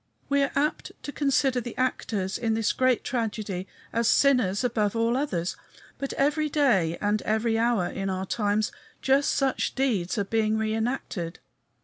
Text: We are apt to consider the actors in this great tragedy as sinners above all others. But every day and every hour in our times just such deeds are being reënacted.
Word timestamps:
We 0.29 0.41
are 0.41 0.51
apt 0.55 0.93
to 1.03 1.11
consider 1.11 1.61
the 1.61 1.77
actors 1.77 2.39
in 2.39 2.55
this 2.55 2.73
great 2.73 3.03
tragedy 3.03 3.67
as 3.93 4.07
sinners 4.07 4.63
above 4.63 4.95
all 4.95 5.15
others. 5.15 5.55
But 5.99 6.11
every 6.13 6.49
day 6.49 6.97
and 6.99 7.21
every 7.21 7.55
hour 7.59 7.85
in 7.85 8.09
our 8.09 8.25
times 8.25 8.71
just 9.03 9.29
such 9.29 9.75
deeds 9.75 10.17
are 10.17 10.23
being 10.23 10.57
reënacted. 10.57 11.35